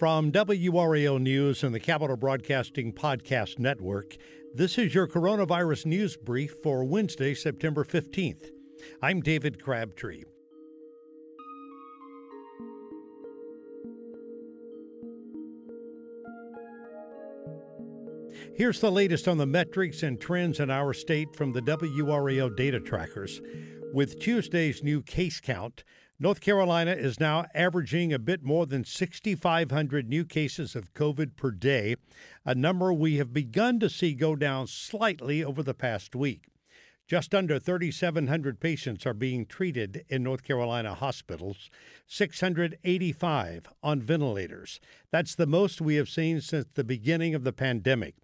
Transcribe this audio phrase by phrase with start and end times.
[0.00, 4.16] From WRAL News and the Capital Broadcasting Podcast Network,
[4.54, 8.46] this is your coronavirus news brief for Wednesday, September 15th.
[9.02, 10.24] I'm David Crabtree.
[18.56, 22.80] Here's the latest on the metrics and trends in our state from the WRAL data
[22.80, 23.42] trackers.
[23.92, 25.84] With Tuesday's new case count,
[26.22, 31.50] North Carolina is now averaging a bit more than 6,500 new cases of COVID per
[31.50, 31.96] day,
[32.44, 36.48] a number we have begun to see go down slightly over the past week.
[37.08, 41.70] Just under 3,700 patients are being treated in North Carolina hospitals,
[42.06, 44.78] 685 on ventilators.
[45.10, 48.16] That's the most we have seen since the beginning of the pandemic.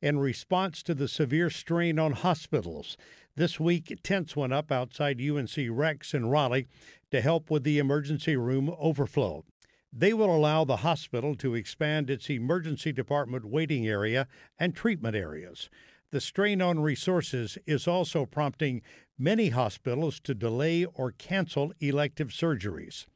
[0.00, 2.96] In response to the severe strain on hospitals,
[3.36, 6.66] this week tents went up outside UNC Rex in Raleigh
[7.10, 9.44] to help with the emergency room overflow.
[9.92, 15.68] They will allow the hospital to expand its emergency department waiting area and treatment areas.
[16.12, 18.82] The strain on resources is also prompting
[19.18, 23.06] many hospitals to delay or cancel elective surgeries.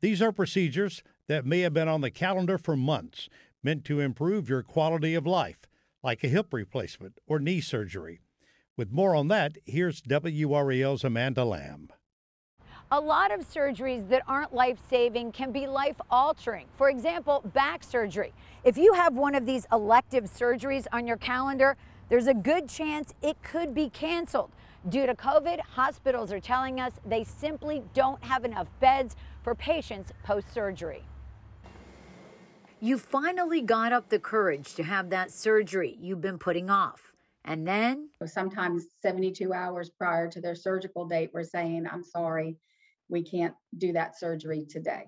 [0.00, 3.28] These are procedures that may have been on the calendar for months,
[3.62, 5.66] meant to improve your quality of life,
[6.02, 8.20] like a hip replacement or knee surgery.
[8.76, 11.88] With more on that, here's WRAL's Amanda Lamb.
[12.94, 16.66] A lot of surgeries that aren't life saving can be life altering.
[16.76, 18.34] For example, back surgery.
[18.64, 21.78] If you have one of these elective surgeries on your calendar,
[22.10, 24.50] there's a good chance it could be canceled.
[24.90, 30.12] Due to COVID, hospitals are telling us they simply don't have enough beds for patients
[30.22, 31.02] post surgery.
[32.78, 37.14] You finally got up the courage to have that surgery you've been putting off.
[37.46, 38.10] And then?
[38.26, 42.58] Sometimes 72 hours prior to their surgical date, we're saying, I'm sorry,
[43.12, 45.04] we can't do that surgery today.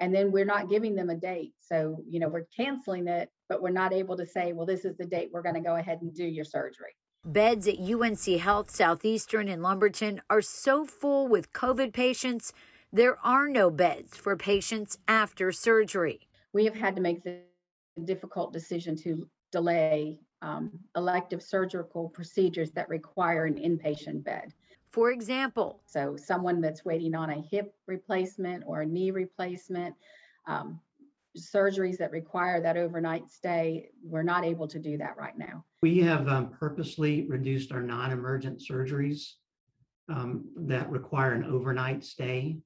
[0.00, 1.52] And then we're not giving them a date.
[1.60, 4.96] So, you know, we're canceling it, but we're not able to say, well, this is
[4.96, 6.96] the date we're going to go ahead and do your surgery.
[7.24, 12.52] Beds at UNC Health Southeastern in Lumberton are so full with COVID patients,
[12.92, 16.28] there are no beds for patients after surgery.
[16.52, 17.40] We have had to make the
[18.04, 24.52] difficult decision to delay um, elective surgical procedures that require an inpatient bed.
[24.90, 29.94] For example, so someone that's waiting on a hip replacement or a knee replacement,
[30.46, 30.80] um,
[31.36, 35.64] surgeries that require that overnight stay, we're not able to do that right now.
[35.82, 39.32] We have um, purposely reduced our non emergent surgeries
[40.08, 42.58] um, that require an overnight stay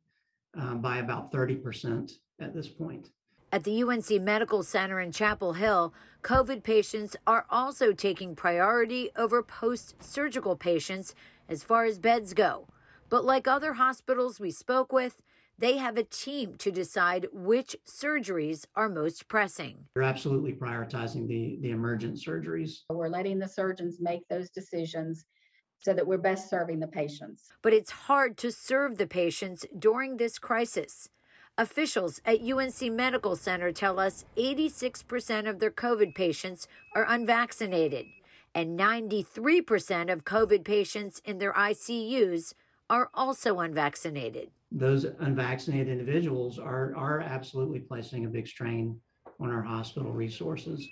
[0.58, 3.08] um, by about 30% at this point.
[3.52, 5.92] At the UNC Medical Center in Chapel Hill,
[6.22, 11.14] COVID patients are also taking priority over post surgical patients
[11.50, 12.68] as far as beds go.
[13.10, 15.20] But like other hospitals we spoke with,
[15.58, 19.84] they have a team to decide which surgeries are most pressing.
[19.94, 22.78] We're absolutely prioritizing the, the emergent surgeries.
[22.88, 25.26] We're letting the surgeons make those decisions
[25.80, 27.48] so that we're best serving the patients.
[27.62, 31.08] But it's hard to serve the patients during this crisis.
[31.58, 38.06] Officials at UNC Medical Center tell us 86% of their COVID patients are unvaccinated
[38.54, 42.54] and 93% of COVID patients in their ICUs
[42.88, 44.50] are also unvaccinated.
[44.72, 49.00] Those unvaccinated individuals are, are absolutely placing a big strain
[49.38, 50.86] on our hospital resources.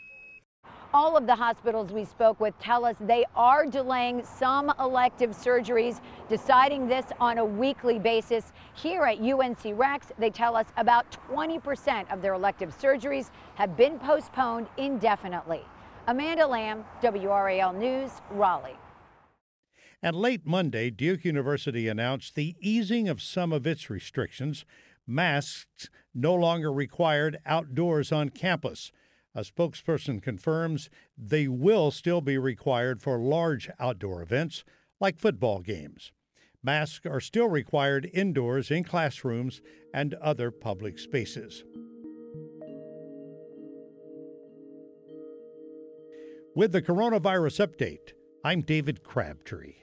[0.95, 6.01] All of the hospitals we spoke with tell us they are delaying some elective surgeries,
[6.31, 8.53] deciding this on a weekly basis.
[8.75, 13.99] Here at UNC Rex, they tell us about 20% of their elective surgeries have been
[13.99, 15.63] postponed indefinitely.
[16.09, 18.79] Amanda Lamb, WRAL News, Raleigh.
[20.03, 24.65] And late Monday, Duke University announced the easing of some of its restrictions.
[25.07, 28.91] Masks no longer required outdoors on campus.
[29.35, 30.89] A spokesperson confirms
[31.19, 34.65] they will still be required for large outdoor events
[35.01, 36.11] like football games.
[36.63, 39.61] Masks are still required indoors in classrooms
[39.93, 41.65] and other public spaces.
[46.55, 49.75] With the coronavirus update, I'm David Crabtree.